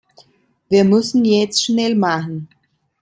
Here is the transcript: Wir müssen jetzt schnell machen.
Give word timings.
Wir 0.67 0.83
müssen 0.83 1.23
jetzt 1.25 1.63
schnell 1.63 1.93
machen. 1.93 2.47